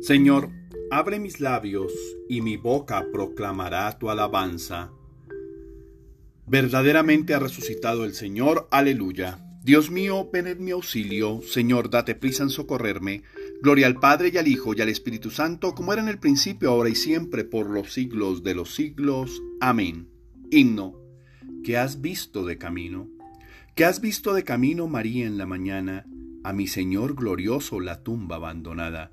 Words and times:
Señor, 0.00 0.50
abre 0.90 1.18
mis 1.18 1.40
labios 1.40 1.92
y 2.28 2.40
mi 2.40 2.56
boca 2.56 3.06
proclamará 3.12 3.98
tu 3.98 4.10
alabanza. 4.10 4.92
Verdaderamente 6.46 7.34
ha 7.34 7.40
resucitado 7.40 8.04
el 8.04 8.14
Señor, 8.14 8.68
aleluya. 8.70 9.44
Dios 9.64 9.90
mío, 9.90 10.30
ven 10.32 10.46
en 10.46 10.64
mi 10.64 10.70
auxilio, 10.70 11.42
Señor, 11.42 11.90
date 11.90 12.14
prisa 12.14 12.44
en 12.44 12.50
socorrerme. 12.50 13.22
Gloria 13.60 13.88
al 13.88 13.96
Padre 13.96 14.30
y 14.32 14.38
al 14.38 14.46
Hijo 14.46 14.72
y 14.74 14.80
al 14.80 14.88
Espíritu 14.88 15.30
Santo, 15.30 15.74
como 15.74 15.92
era 15.92 16.00
en 16.00 16.08
el 16.08 16.18
principio, 16.18 16.70
ahora 16.70 16.88
y 16.88 16.94
siempre, 16.94 17.44
por 17.44 17.68
los 17.68 17.92
siglos 17.92 18.44
de 18.44 18.54
los 18.54 18.74
siglos. 18.74 19.42
Amén. 19.60 20.08
Himno. 20.50 20.94
¿Qué 21.64 21.76
has 21.76 22.00
visto 22.00 22.46
de 22.46 22.56
camino? 22.56 23.08
¿Qué 23.74 23.84
has 23.84 24.00
visto 24.00 24.32
de 24.32 24.44
camino, 24.44 24.86
María, 24.86 25.26
en 25.26 25.36
la 25.36 25.44
mañana? 25.44 26.06
A 26.44 26.52
mi 26.52 26.68
Señor 26.68 27.14
glorioso 27.14 27.80
la 27.80 28.02
tumba 28.04 28.36
abandonada. 28.36 29.12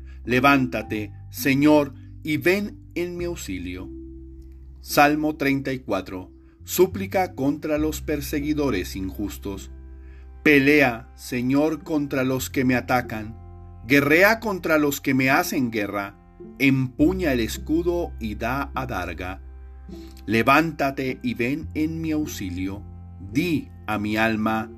Levántate, 0.23 1.11
Señor, 1.29 1.93
y 2.23 2.37
ven 2.37 2.77
en 2.95 3.17
mi 3.17 3.25
auxilio. 3.25 3.89
Salmo 4.81 5.35
34. 5.35 6.31
Súplica 6.63 7.33
contra 7.33 7.77
los 7.77 8.01
perseguidores 8.01 8.95
injustos. 8.95 9.71
Pelea, 10.43 11.09
Señor, 11.15 11.83
contra 11.83 12.23
los 12.23 12.49
que 12.49 12.65
me 12.65 12.75
atacan. 12.75 13.37
Guerrea 13.87 14.39
contra 14.39 14.77
los 14.77 15.01
que 15.01 15.13
me 15.13 15.29
hacen 15.29 15.71
guerra. 15.71 16.17
Empuña 16.59 17.33
el 17.33 17.39
escudo 17.39 18.11
y 18.19 18.35
da 18.35 18.71
adarga. 18.75 19.41
Levántate 20.25 21.19
y 21.23 21.33
ven 21.33 21.69
en 21.73 21.99
mi 21.99 22.11
auxilio. 22.11 22.83
Di 23.31 23.69
a 23.87 23.97
mi 23.97 24.17
alma, 24.17 24.71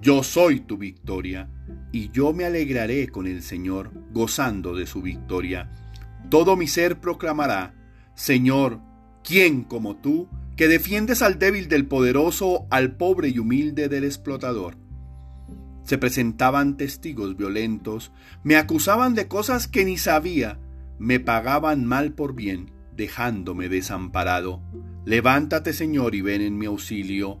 yo 0.00 0.22
soy 0.22 0.60
tu 0.60 0.78
victoria 0.78 1.50
y 1.92 2.10
yo 2.10 2.32
me 2.32 2.44
alegraré 2.44 3.08
con 3.08 3.26
el 3.26 3.42
Señor, 3.42 3.92
gozando 4.12 4.74
de 4.74 4.86
su 4.86 5.02
victoria. 5.02 5.70
Todo 6.30 6.56
mi 6.56 6.66
ser 6.66 7.00
proclamará, 7.00 7.74
Señor, 8.14 8.80
¿quién 9.22 9.62
como 9.62 9.96
tú, 9.96 10.28
que 10.56 10.68
defiendes 10.68 11.22
al 11.22 11.38
débil 11.38 11.68
del 11.68 11.86
poderoso, 11.86 12.66
al 12.70 12.96
pobre 12.96 13.28
y 13.28 13.38
humilde 13.38 13.88
del 13.88 14.04
explotador? 14.04 14.76
Se 15.84 15.98
presentaban 15.98 16.76
testigos 16.76 17.36
violentos, 17.36 18.12
me 18.44 18.56
acusaban 18.56 19.14
de 19.14 19.28
cosas 19.28 19.68
que 19.68 19.84
ni 19.84 19.98
sabía, 19.98 20.58
me 20.98 21.18
pagaban 21.18 21.84
mal 21.84 22.12
por 22.12 22.34
bien, 22.34 22.70
dejándome 22.96 23.68
desamparado. 23.68 24.62
Levántate, 25.04 25.72
Señor, 25.72 26.14
y 26.14 26.20
ven 26.20 26.42
en 26.42 26.58
mi 26.58 26.66
auxilio. 26.66 27.40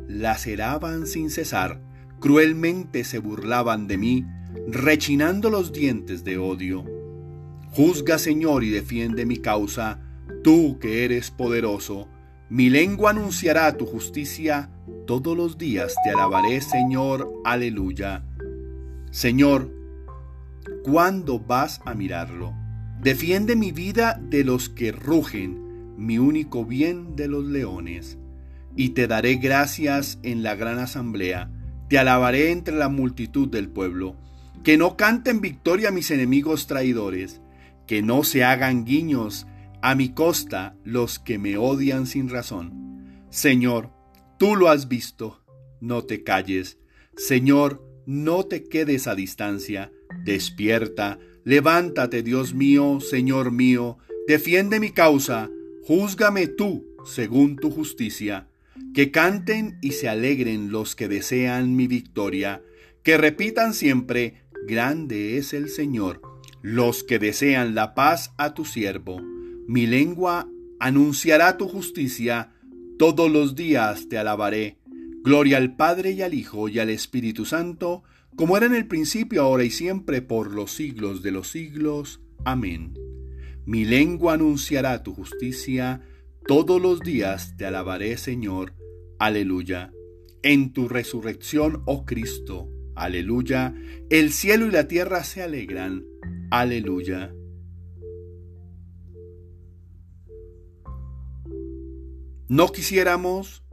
laceraban 0.11 1.07
sin 1.07 1.29
cesar 1.29 1.81
Cruelmente 2.21 3.03
se 3.03 3.17
burlaban 3.17 3.87
de 3.87 3.97
mí, 3.97 4.25
rechinando 4.67 5.49
los 5.49 5.73
dientes 5.73 6.23
de 6.23 6.37
odio. 6.37 6.85
Juzga, 7.71 8.19
Señor, 8.19 8.63
y 8.63 8.69
defiende 8.69 9.25
mi 9.25 9.37
causa, 9.37 9.99
tú 10.43 10.77
que 10.79 11.03
eres 11.03 11.31
poderoso. 11.31 12.07
Mi 12.47 12.69
lengua 12.69 13.09
anunciará 13.09 13.75
tu 13.75 13.87
justicia, 13.87 14.69
todos 15.07 15.35
los 15.35 15.57
días 15.57 15.95
te 16.03 16.11
alabaré, 16.11 16.61
Señor, 16.61 17.27
aleluya. 17.43 18.23
Señor, 19.09 19.71
¿cuándo 20.83 21.39
vas 21.39 21.81
a 21.85 21.95
mirarlo? 21.95 22.53
Defiende 23.01 23.55
mi 23.55 23.71
vida 23.71 24.21
de 24.29 24.43
los 24.43 24.69
que 24.69 24.91
rugen, 24.91 25.95
mi 25.97 26.19
único 26.19 26.65
bien 26.65 27.15
de 27.15 27.27
los 27.27 27.45
leones. 27.45 28.19
Y 28.75 28.89
te 28.89 29.07
daré 29.07 29.35
gracias 29.35 30.19
en 30.23 30.43
la 30.43 30.55
gran 30.55 30.79
asamblea 30.79 31.49
te 31.91 31.97
alabaré 31.97 32.51
entre 32.51 32.73
la 32.73 32.87
multitud 32.87 33.49
del 33.49 33.67
pueblo. 33.67 34.15
Que 34.63 34.77
no 34.77 34.95
canten 34.95 35.41
victoria 35.41 35.91
mis 35.91 36.09
enemigos 36.09 36.65
traidores, 36.65 37.41
que 37.85 38.01
no 38.01 38.23
se 38.23 38.45
hagan 38.45 38.85
guiños 38.85 39.45
a 39.81 39.93
mi 39.93 40.13
costa 40.13 40.77
los 40.85 41.19
que 41.19 41.37
me 41.37 41.57
odian 41.57 42.07
sin 42.07 42.29
razón. 42.29 43.25
Señor, 43.29 43.89
tú 44.39 44.55
lo 44.55 44.69
has 44.69 44.87
visto, 44.87 45.43
no 45.81 46.05
te 46.05 46.23
calles. 46.23 46.77
Señor, 47.17 47.85
no 48.05 48.45
te 48.45 48.63
quedes 48.63 49.07
a 49.07 49.13
distancia. 49.13 49.91
Despierta, 50.23 51.19
levántate, 51.43 52.23
Dios 52.23 52.53
mío, 52.53 53.01
Señor 53.01 53.51
mío, 53.51 53.97
defiende 54.29 54.79
mi 54.79 54.91
causa, 54.91 55.49
júzgame 55.83 56.47
tú 56.47 56.85
según 57.03 57.57
tu 57.57 57.69
justicia. 57.69 58.47
Que 58.93 59.11
canten 59.11 59.77
y 59.81 59.91
se 59.91 60.09
alegren 60.09 60.71
los 60.71 60.95
que 60.95 61.07
desean 61.07 61.75
mi 61.75 61.87
victoria, 61.87 62.61
que 63.03 63.17
repitan 63.17 63.73
siempre, 63.73 64.43
grande 64.67 65.37
es 65.37 65.53
el 65.53 65.69
Señor, 65.69 66.21
los 66.61 67.03
que 67.03 67.19
desean 67.19 67.73
la 67.73 67.95
paz 67.95 68.33
a 68.37 68.53
tu 68.53 68.65
siervo. 68.65 69.21
Mi 69.67 69.87
lengua 69.87 70.49
anunciará 70.79 71.57
tu 71.57 71.67
justicia, 71.67 72.51
todos 72.97 73.31
los 73.31 73.55
días 73.55 74.09
te 74.09 74.17
alabaré. 74.17 74.77
Gloria 75.23 75.57
al 75.57 75.75
Padre 75.75 76.11
y 76.11 76.21
al 76.21 76.33
Hijo 76.33 76.67
y 76.67 76.79
al 76.79 76.89
Espíritu 76.89 77.45
Santo, 77.45 78.03
como 78.35 78.57
era 78.57 78.65
en 78.65 78.75
el 78.75 78.87
principio, 78.87 79.43
ahora 79.43 79.63
y 79.63 79.69
siempre, 79.69 80.21
por 80.21 80.51
los 80.51 80.71
siglos 80.71 81.21
de 81.21 81.31
los 81.31 81.49
siglos. 81.49 82.21
Amén. 82.43 82.93
Mi 83.65 83.85
lengua 83.85 84.33
anunciará 84.33 85.03
tu 85.03 85.13
justicia, 85.13 86.01
todos 86.47 86.81
los 86.81 86.99
días 87.01 87.55
te 87.57 87.65
alabaré, 87.65 88.17
Señor. 88.17 88.73
Aleluya. 89.19 89.91
En 90.43 90.73
tu 90.73 90.87
resurrección, 90.87 91.83
oh 91.85 92.05
Cristo. 92.05 92.69
Aleluya. 92.95 93.73
El 94.09 94.31
cielo 94.31 94.67
y 94.67 94.71
la 94.71 94.87
tierra 94.87 95.23
se 95.23 95.41
alegran. 95.41 96.05
Aleluya. 96.49 97.33
No 102.49 102.67
quisiéramos 102.73 103.63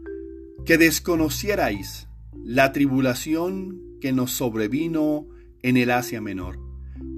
que 0.64 0.78
desconocierais 0.78 2.08
la 2.44 2.72
tribulación 2.72 3.82
que 4.00 4.12
nos 4.12 4.30
sobrevino 4.30 5.26
en 5.62 5.76
el 5.76 5.90
Asia 5.90 6.20
Menor, 6.20 6.60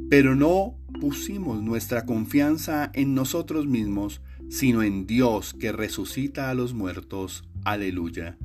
pero 0.09 0.35
no 0.35 0.79
pusimos 1.01 1.63
nuestra 1.63 2.07
confianza 2.07 2.91
en 2.95 3.15
nosotros 3.15 3.67
mismos, 3.67 4.23
sino 4.51 4.83
en 4.83 5.07
Dios 5.07 5.55
que 5.55 5.71
resucita 5.71 6.51
a 6.51 6.55
los 6.55 6.75
muertos. 6.75 7.45
Aleluya. 7.65 8.37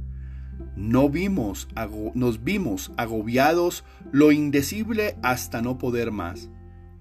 No 0.78 1.10
vimos, 1.10 1.68
nos 2.14 2.44
vimos 2.44 2.92
agobiados 2.96 3.84
lo 4.12 4.32
indecible 4.32 5.18
hasta 5.24 5.62
no 5.64 5.80
poder 5.80 6.12
más, 6.12 6.50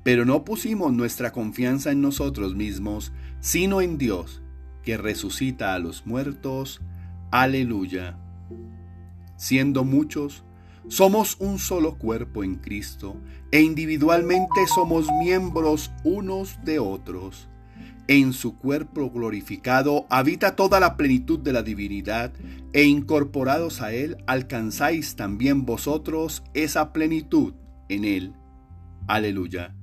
pero 0.03 0.25
no 0.25 0.45
pusimos 0.45 0.93
nuestra 0.93 1.33
confianza 1.33 1.93
en 1.93 2.01
nosotros 2.01 2.55
mismos, 2.55 3.13
sino 3.41 3.83
en 3.83 3.99
Dios, 3.99 4.43
que 4.83 4.97
resucita 4.97 5.75
a 5.75 5.79
los 5.79 6.07
muertos. 6.07 6.81
Aleluya. 7.31 8.19
Siendo 9.37 9.85
muchos, 9.85 10.45
somos 10.89 11.37
un 11.41 11.59
solo 11.59 11.99
cuerpo 11.99 12.43
en 12.43 12.55
Cristo, 12.57 13.17
e 13.51 13.61
individualmente 13.61 14.67
somos 14.75 15.07
miembros 15.21 15.93
unos 16.05 16.59
de 16.65 16.79
otros 16.79 17.49
en 18.09 18.33
su 18.33 18.59
cuerpo 18.59 19.11
glorificado 19.11 20.07
habita 20.11 20.57
toda 20.57 20.81
la 20.81 20.97
plenitud 20.97 21.39
de 21.39 21.53
la 21.53 21.63
divinidad, 21.63 22.33
e 22.73 22.85
incorporados 22.85 23.81
a 23.81 23.93
él 23.93 24.17
alcanzáis 24.27 25.17
también 25.17 25.65
vosotros 25.65 26.43
esa 26.55 26.93
plenitud 26.93 27.55
en 27.89 28.05
él. 28.05 28.33
Aleluya. 29.07 29.75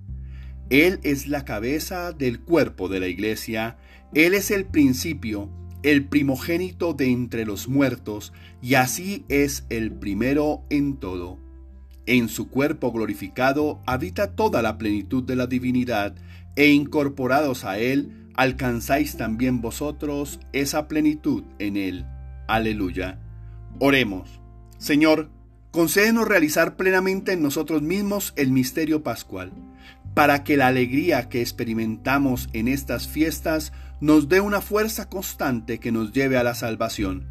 Él 0.72 1.00
es 1.04 1.28
la 1.28 1.44
cabeza 1.44 2.14
del 2.14 2.40
cuerpo 2.40 2.88
de 2.88 3.02
la 3.02 3.08
iglesia, 3.08 3.78
Él 4.14 4.34
es 4.34 4.52
el 4.52 4.66
principio, 4.66 5.50
el 5.84 6.06
primogénito 6.06 6.94
de 6.94 7.12
entre 7.12 7.46
los 7.46 7.68
muertos, 7.68 8.32
y 8.62 8.76
así 8.76 9.26
es 9.28 9.66
el 9.70 9.92
primero 9.92 10.64
en 10.70 10.98
todo. 10.98 11.40
En 12.06 12.30
su 12.30 12.50
cuerpo 12.50 12.94
glorificado 12.94 13.82
habita 13.86 14.36
toda 14.36 14.62
la 14.62 14.78
plenitud 14.78 15.24
de 15.24 15.36
la 15.36 15.46
divinidad, 15.46 16.16
e 16.56 16.70
incorporados 16.70 17.66
a 17.66 17.78
Él, 17.80 18.30
alcanzáis 18.36 19.18
también 19.18 19.62
vosotros 19.62 20.40
esa 20.54 20.88
plenitud 20.88 21.44
en 21.60 21.78
Él. 21.78 22.06
Aleluya. 22.48 23.20
Oremos. 23.80 24.42
Señor, 24.78 25.30
concédenos 25.72 26.28
realizar 26.28 26.76
plenamente 26.76 27.34
en 27.34 27.42
nosotros 27.42 27.82
mismos 27.82 28.34
el 28.36 28.52
misterio 28.52 29.04
pascual, 29.04 29.54
para 30.14 30.44
que 30.44 30.58
la 30.58 30.68
alegría 30.68 31.30
que 31.30 31.42
experimentamos 31.42 32.50
en 32.54 32.68
estas 32.68 33.08
fiestas 33.08 33.72
nos 34.02 34.28
dé 34.28 34.42
una 34.42 34.62
fuerza 34.62 35.08
constante 35.08 35.80
que 35.80 35.92
nos 35.92 36.12
lleve 36.12 36.38
a 36.38 36.44
la 36.44 36.56
salvación. 36.56 37.31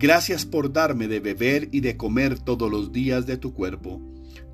gracias 0.00 0.44
por 0.44 0.72
darme 0.72 1.06
de 1.06 1.20
beber 1.20 1.68
y 1.70 1.80
de 1.80 1.96
comer 1.96 2.40
todos 2.40 2.68
los 2.68 2.90
días 2.90 3.26
de 3.26 3.36
tu 3.36 3.54
cuerpo. 3.54 4.00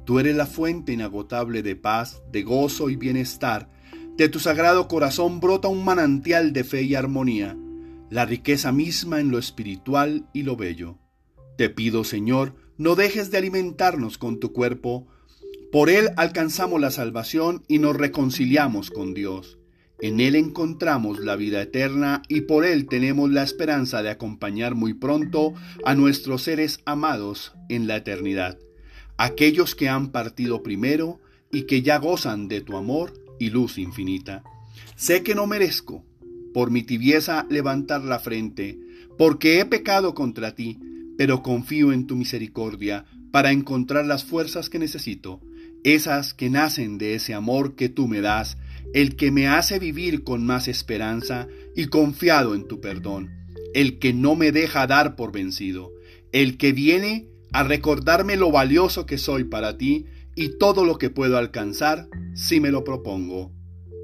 Tú 0.04 0.18
eres 0.18 0.36
la 0.36 0.46
fuente 0.46 0.92
inagotable 0.92 1.62
de 1.62 1.74
paz, 1.74 2.22
de 2.30 2.42
gozo 2.42 2.90
y 2.90 2.96
bienestar 2.96 3.70
de 4.16 4.30
tu 4.30 4.40
sagrado 4.40 4.88
corazón 4.88 5.40
brota 5.40 5.68
un 5.68 5.84
manantial 5.84 6.54
de 6.54 6.64
fe 6.64 6.82
y 6.82 6.94
armonía, 6.94 7.54
la 8.08 8.24
riqueza 8.24 8.72
misma 8.72 9.20
en 9.20 9.30
lo 9.30 9.38
espiritual 9.38 10.26
y 10.32 10.42
lo 10.42 10.56
bello. 10.56 10.98
Te 11.58 11.68
pido, 11.68 12.02
Señor, 12.02 12.54
no 12.78 12.94
dejes 12.94 13.30
de 13.30 13.36
alimentarnos 13.36 14.16
con 14.16 14.40
tu 14.40 14.54
cuerpo. 14.54 15.06
Por 15.70 15.90
él 15.90 16.10
alcanzamos 16.16 16.80
la 16.80 16.90
salvación 16.90 17.62
y 17.68 17.78
nos 17.78 17.94
reconciliamos 17.94 18.90
con 18.90 19.12
Dios. 19.12 19.58
En 20.00 20.20
él 20.20 20.34
encontramos 20.34 21.20
la 21.20 21.36
vida 21.36 21.62
eterna 21.62 22.22
y 22.28 22.42
por 22.42 22.66
él 22.66 22.86
tenemos 22.86 23.30
la 23.30 23.42
esperanza 23.42 24.02
de 24.02 24.10
acompañar 24.10 24.74
muy 24.74 24.92
pronto 24.92 25.54
a 25.84 25.94
nuestros 25.94 26.42
seres 26.42 26.80
amados 26.84 27.52
en 27.68 27.86
la 27.86 27.96
eternidad, 27.96 28.58
aquellos 29.16 29.74
que 29.74 29.88
han 29.88 30.12
partido 30.12 30.62
primero 30.62 31.20
y 31.50 31.62
que 31.62 31.80
ya 31.80 31.98
gozan 31.98 32.48
de 32.48 32.60
tu 32.60 32.76
amor 32.76 33.14
y 33.38 33.50
luz 33.50 33.78
infinita. 33.78 34.42
Sé 34.96 35.22
que 35.22 35.34
no 35.34 35.46
merezco, 35.46 36.04
por 36.52 36.70
mi 36.70 36.82
tibieza, 36.82 37.46
levantar 37.48 38.02
la 38.02 38.18
frente, 38.18 38.78
porque 39.16 39.60
he 39.60 39.64
pecado 39.64 40.14
contra 40.14 40.54
ti, 40.54 40.78
pero 41.16 41.42
confío 41.42 41.92
en 41.92 42.06
tu 42.06 42.16
misericordia 42.16 43.06
para 43.30 43.52
encontrar 43.52 44.06
las 44.06 44.24
fuerzas 44.24 44.68
que 44.68 44.78
necesito, 44.78 45.40
esas 45.84 46.34
que 46.34 46.50
nacen 46.50 46.98
de 46.98 47.14
ese 47.14 47.32
amor 47.32 47.74
que 47.74 47.88
tú 47.88 48.08
me 48.08 48.20
das, 48.20 48.58
el 48.94 49.16
que 49.16 49.30
me 49.30 49.48
hace 49.48 49.78
vivir 49.78 50.24
con 50.24 50.44
más 50.44 50.68
esperanza 50.68 51.48
y 51.74 51.86
confiado 51.86 52.54
en 52.54 52.66
tu 52.66 52.80
perdón, 52.80 53.30
el 53.74 53.98
que 53.98 54.12
no 54.12 54.36
me 54.36 54.52
deja 54.52 54.86
dar 54.86 55.16
por 55.16 55.32
vencido, 55.32 55.92
el 56.32 56.56
que 56.56 56.72
viene 56.72 57.28
a 57.52 57.62
recordarme 57.62 58.36
lo 58.36 58.50
valioso 58.50 59.06
que 59.06 59.18
soy 59.18 59.44
para 59.44 59.76
ti 59.76 60.06
y 60.34 60.58
todo 60.58 60.84
lo 60.84 60.98
que 60.98 61.10
puedo 61.10 61.38
alcanzar 61.38 62.08
si 62.34 62.60
me 62.60 62.70
lo 62.70 62.84
propongo. 62.84 63.52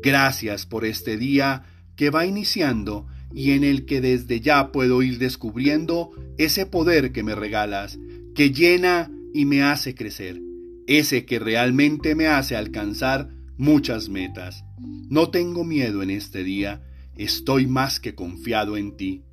Gracias 0.03 0.67
por 0.67 0.85
este 0.85 1.17
día 1.17 1.65
que 1.97 2.11
va 2.11 2.27
iniciando 2.27 3.07
y 3.35 3.53
en 3.53 3.65
el 3.65 3.85
que 3.85 4.01
desde 4.01 4.41
ya 4.41 4.73
puedo 4.73 5.03
ir 5.03 5.19
descubriendo 5.19 6.11
ese 6.39 6.67
poder 6.67 7.13
que 7.13 7.23
me 7.23 7.35
regalas, 7.35 7.99
que 8.35 8.51
llena 8.51 9.11
y 9.33 9.45
me 9.45 9.63
hace 9.63 9.95
crecer, 9.95 10.41
ese 10.87 11.25
que 11.25 11.39
realmente 11.39 12.15
me 12.15 12.27
hace 12.27 12.57
alcanzar 12.57 13.31
muchas 13.57 14.09
metas. 14.09 14.65
No 14.79 15.31
tengo 15.31 15.65
miedo 15.65 16.03
en 16.03 16.11
este 16.11 16.45
día, 16.45 16.83
estoy 17.17 17.67
más 17.67 18.01
que 18.01 18.15
confiado 18.15 18.77
en 18.77 18.97
ti. 18.97 19.25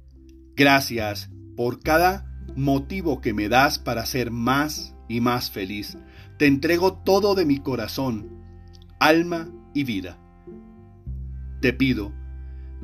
Gracias 0.56 1.30
por 1.56 1.82
cada 1.82 2.26
motivo 2.56 3.22
que 3.22 3.34
me 3.34 3.50
das 3.50 3.80
para 3.80 4.06
ser 4.06 4.32
más 4.32 4.96
y 5.08 5.22
más 5.22 5.52
feliz. 5.52 5.98
Te 6.38 6.48
entrego 6.48 6.94
todo 6.94 7.36
de 7.36 7.46
mi 7.46 7.60
corazón, 7.60 8.44
alma 9.00 9.50
y 9.74 9.84
vida. 9.84 10.20
Te 11.62 11.74
pido 11.74 12.14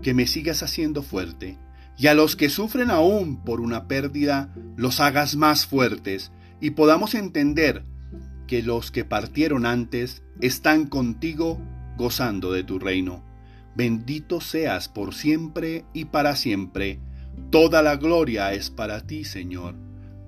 que 0.02 0.14
me 0.14 0.28
sigas 0.28 0.64
haciendo 0.64 1.04
fuerte 1.04 1.58
y 1.98 2.08
a 2.08 2.14
los 2.14 2.36
que 2.36 2.50
sufren 2.50 2.92
aún 2.92 3.44
por 3.44 3.62
una 3.62 3.88
pérdida 3.88 4.54
los 4.76 5.00
hagas 5.00 5.36
más 5.36 5.66
fuertes 5.66 6.32
y 6.60 6.72
podamos 6.72 7.16
entender 7.16 7.86
que 8.48 8.62
los 8.62 8.92
que 8.92 9.06
partieron 9.06 9.66
antes 9.66 10.24
están 10.42 10.88
contigo 10.88 11.60
gozando 11.98 12.52
de 12.52 12.64
tu 12.64 12.80
reino. 12.80 13.24
Bendito 13.76 14.42
seas 14.42 14.88
por 14.88 15.14
siempre 15.14 15.86
y 15.94 16.06
para 16.06 16.36
siempre. 16.36 17.00
Toda 17.52 17.82
la 17.82 17.98
gloria 17.98 18.54
es 18.54 18.70
para 18.70 19.02
ti, 19.02 19.26
Señor. 19.26 19.76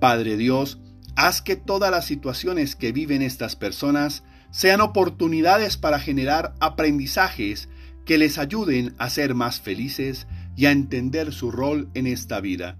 Padre 0.00 0.36
Dios, 0.36 0.80
haz 1.16 1.42
que 1.42 1.56
todas 1.56 1.90
las 1.90 2.04
situaciones 2.04 2.76
que 2.76 2.92
viven 2.92 3.22
estas 3.22 3.56
personas 3.56 4.22
sean 4.50 4.80
oportunidades 4.80 5.76
para 5.76 5.98
generar 5.98 6.54
aprendizajes 6.60 7.68
que 8.04 8.18
les 8.18 8.38
ayuden 8.38 8.94
a 8.98 9.10
ser 9.10 9.34
más 9.34 9.60
felices 9.60 10.26
y 10.56 10.66
a 10.66 10.72
entender 10.72 11.32
su 11.32 11.50
rol 11.50 11.90
en 11.94 12.06
esta 12.06 12.40
vida. 12.40 12.78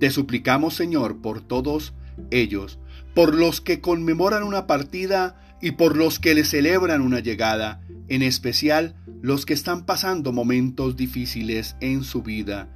Te 0.00 0.10
suplicamos, 0.10 0.74
Señor, 0.74 1.20
por 1.20 1.40
todos 1.40 1.94
ellos, 2.30 2.78
por 3.14 3.34
los 3.34 3.60
que 3.60 3.80
conmemoran 3.80 4.42
una 4.42 4.66
partida 4.66 5.36
y 5.60 5.72
por 5.72 5.96
los 5.96 6.18
que 6.18 6.34
le 6.34 6.44
celebran 6.44 7.00
una 7.00 7.20
llegada, 7.20 7.80
en 8.08 8.22
especial 8.22 8.96
los 9.22 9.46
que 9.46 9.54
están 9.54 9.86
pasando 9.86 10.32
momentos 10.32 10.96
difíciles 10.96 11.76
en 11.80 12.04
su 12.04 12.22
vida 12.22 12.68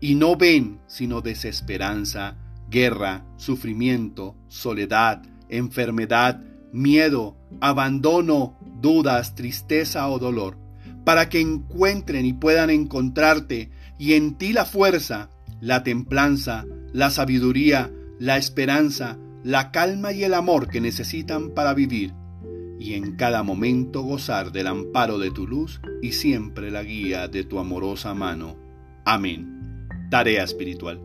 y 0.00 0.14
no 0.14 0.36
ven 0.36 0.80
sino 0.86 1.20
desesperanza, 1.20 2.36
guerra, 2.70 3.24
sufrimiento, 3.36 4.36
soledad, 4.48 5.22
enfermedad, 5.48 6.42
miedo, 6.72 7.36
abandono, 7.60 8.58
dudas, 8.80 9.34
tristeza 9.34 10.08
o 10.08 10.18
dolor, 10.18 10.58
para 11.04 11.28
que 11.28 11.40
encuentren 11.40 12.26
y 12.26 12.32
puedan 12.32 12.70
encontrarte 12.70 13.70
y 13.98 14.14
en 14.14 14.36
ti 14.36 14.52
la 14.52 14.64
fuerza, 14.64 15.30
la 15.60 15.82
templanza, 15.82 16.66
la 16.92 17.10
sabiduría, 17.10 17.90
la 18.18 18.36
esperanza, 18.36 19.18
la 19.46 19.70
calma 19.70 20.12
y 20.12 20.24
el 20.24 20.34
amor 20.34 20.66
que 20.66 20.80
necesitan 20.80 21.50
para 21.50 21.72
vivir, 21.72 22.12
y 22.80 22.94
en 22.94 23.14
cada 23.14 23.44
momento 23.44 24.02
gozar 24.02 24.50
del 24.50 24.66
amparo 24.66 25.20
de 25.20 25.30
tu 25.30 25.46
luz 25.46 25.80
y 26.02 26.12
siempre 26.12 26.72
la 26.72 26.82
guía 26.82 27.28
de 27.28 27.44
tu 27.44 27.60
amorosa 27.60 28.12
mano. 28.12 28.56
Amén. 29.04 29.86
Tarea 30.10 30.42
espiritual. 30.42 31.00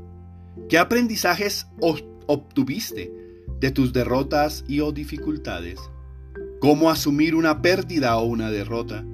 ¿Qué 0.70 0.80
aprendizajes 0.80 1.68
obtuviste 2.26 3.14
de 3.60 3.70
tus 3.70 3.94
derrotas 3.94 4.66
y 4.68 4.80
o 4.80 4.92
dificultades? 4.92 5.80
¿Cómo 6.60 6.90
asumir 6.90 7.36
una 7.36 7.62
pérdida 7.62 8.18
o 8.18 8.26
una 8.26 8.50
derrota? 8.50 9.06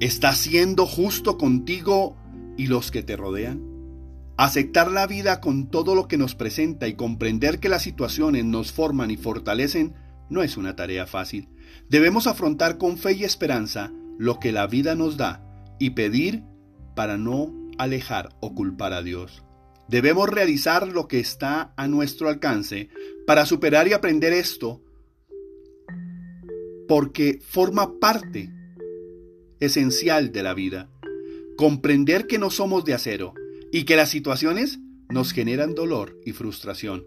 ¿Estás 0.00 0.38
siendo 0.38 0.86
justo 0.86 1.38
contigo 1.38 2.16
y 2.56 2.66
los 2.66 2.90
que 2.90 3.04
te 3.04 3.16
rodean? 3.16 3.69
Aceptar 4.40 4.90
la 4.90 5.06
vida 5.06 5.38
con 5.38 5.68
todo 5.68 5.94
lo 5.94 6.08
que 6.08 6.16
nos 6.16 6.34
presenta 6.34 6.88
y 6.88 6.94
comprender 6.94 7.60
que 7.60 7.68
las 7.68 7.82
situaciones 7.82 8.42
nos 8.46 8.72
forman 8.72 9.10
y 9.10 9.18
fortalecen 9.18 9.92
no 10.30 10.42
es 10.42 10.56
una 10.56 10.76
tarea 10.76 11.06
fácil. 11.06 11.50
Debemos 11.90 12.26
afrontar 12.26 12.78
con 12.78 12.96
fe 12.96 13.12
y 13.12 13.24
esperanza 13.24 13.92
lo 14.16 14.40
que 14.40 14.50
la 14.50 14.66
vida 14.66 14.94
nos 14.94 15.18
da 15.18 15.44
y 15.78 15.90
pedir 15.90 16.42
para 16.96 17.18
no 17.18 17.52
alejar 17.76 18.30
o 18.40 18.54
culpar 18.54 18.94
a 18.94 19.02
Dios. 19.02 19.44
Debemos 19.88 20.26
realizar 20.26 20.88
lo 20.88 21.06
que 21.06 21.20
está 21.20 21.74
a 21.76 21.86
nuestro 21.86 22.30
alcance 22.30 22.88
para 23.26 23.44
superar 23.44 23.88
y 23.88 23.92
aprender 23.92 24.32
esto 24.32 24.80
porque 26.88 27.40
forma 27.46 28.00
parte 28.00 28.50
esencial 29.60 30.32
de 30.32 30.42
la 30.42 30.54
vida. 30.54 30.88
Comprender 31.58 32.26
que 32.26 32.38
no 32.38 32.48
somos 32.48 32.86
de 32.86 32.94
acero 32.94 33.34
y 33.72 33.84
que 33.84 33.96
las 33.96 34.10
situaciones 34.10 34.78
nos 35.08 35.32
generan 35.32 35.74
dolor 35.74 36.18
y 36.24 36.32
frustración, 36.32 37.04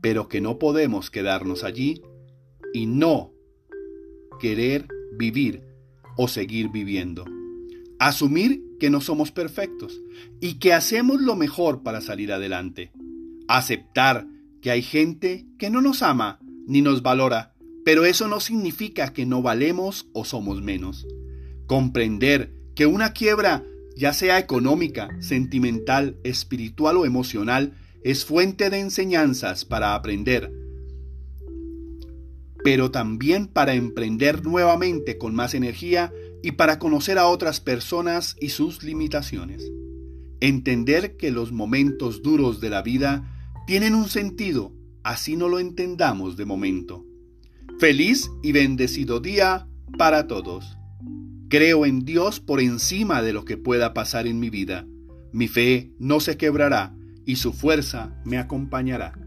pero 0.00 0.28
que 0.28 0.40
no 0.40 0.58
podemos 0.58 1.10
quedarnos 1.10 1.64
allí 1.64 2.02
y 2.72 2.86
no 2.86 3.32
querer 4.38 4.86
vivir 5.12 5.62
o 6.16 6.28
seguir 6.28 6.70
viviendo. 6.70 7.24
Asumir 7.98 8.62
que 8.78 8.90
no 8.90 9.00
somos 9.00 9.30
perfectos 9.30 10.00
y 10.40 10.54
que 10.54 10.72
hacemos 10.72 11.20
lo 11.20 11.36
mejor 11.36 11.82
para 11.82 12.00
salir 12.00 12.32
adelante. 12.32 12.92
Aceptar 13.46 14.26
que 14.62 14.70
hay 14.70 14.82
gente 14.82 15.46
que 15.58 15.70
no 15.70 15.82
nos 15.82 16.02
ama 16.02 16.40
ni 16.66 16.82
nos 16.82 17.02
valora, 17.02 17.54
pero 17.84 18.04
eso 18.04 18.28
no 18.28 18.40
significa 18.40 19.12
que 19.12 19.26
no 19.26 19.42
valemos 19.42 20.08
o 20.12 20.24
somos 20.24 20.62
menos. 20.62 21.06
Comprender 21.66 22.54
que 22.74 22.86
una 22.86 23.12
quiebra, 23.12 23.64
ya 23.96 24.12
sea 24.12 24.38
económica, 24.38 25.08
sentimental, 25.20 26.16
espiritual 26.24 26.96
o 26.96 27.06
emocional, 27.06 27.74
es 28.02 28.24
fuente 28.24 28.70
de 28.70 28.80
enseñanzas 28.80 29.64
para 29.64 29.94
aprender, 29.94 30.52
pero 32.62 32.90
también 32.90 33.46
para 33.46 33.74
emprender 33.74 34.44
nuevamente 34.44 35.18
con 35.18 35.34
más 35.34 35.54
energía 35.54 36.12
y 36.42 36.52
para 36.52 36.78
conocer 36.78 37.18
a 37.18 37.26
otras 37.26 37.60
personas 37.60 38.36
y 38.40 38.50
sus 38.50 38.82
limitaciones. 38.82 39.70
Entender 40.40 41.16
que 41.16 41.30
los 41.30 41.52
momentos 41.52 42.22
duros 42.22 42.60
de 42.60 42.70
la 42.70 42.82
vida 42.82 43.30
tienen 43.66 43.94
un 43.94 44.08
sentido, 44.08 44.72
así 45.02 45.36
no 45.36 45.48
lo 45.48 45.58
entendamos 45.58 46.36
de 46.36 46.46
momento. 46.46 47.04
Feliz 47.78 48.30
y 48.42 48.52
bendecido 48.52 49.20
día 49.20 49.66
para 49.98 50.26
todos. 50.26 50.79
Creo 51.50 51.84
en 51.84 52.04
Dios 52.04 52.38
por 52.38 52.60
encima 52.60 53.22
de 53.22 53.32
lo 53.32 53.44
que 53.44 53.56
pueda 53.56 53.92
pasar 53.92 54.28
en 54.28 54.38
mi 54.38 54.50
vida. 54.50 54.86
Mi 55.32 55.48
fe 55.48 55.90
no 55.98 56.20
se 56.20 56.36
quebrará 56.36 56.94
y 57.26 57.36
su 57.36 57.52
fuerza 57.52 58.14
me 58.24 58.38
acompañará. 58.38 59.18